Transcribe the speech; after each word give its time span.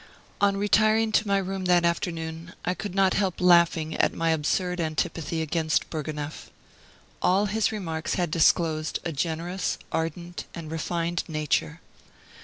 On 0.41 0.57
retiring 0.57 1.11
to 1.11 1.27
my 1.27 1.37
room 1.37 1.65
that 1.65 1.85
afternoon 1.85 2.55
I 2.65 2.73
could 2.73 2.95
not 2.95 3.13
help 3.13 3.39
laughing 3.39 3.95
at 3.97 4.15
my 4.15 4.29
absurd 4.31 4.79
antipathy 4.81 5.43
against 5.43 5.87
Bourgonef. 5.91 6.49
All 7.21 7.45
his 7.45 7.71
remarks 7.71 8.15
had 8.15 8.31
disclosed 8.31 8.97
a 9.05 9.11
generous, 9.11 9.77
ardent, 9.91 10.45
and 10.55 10.71
refined 10.71 11.23
nature. 11.27 11.81